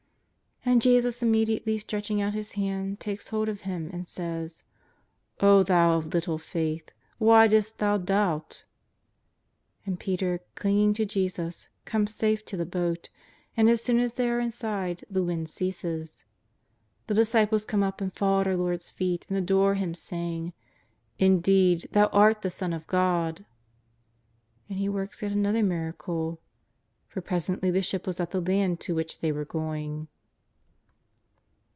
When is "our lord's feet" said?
18.47-19.25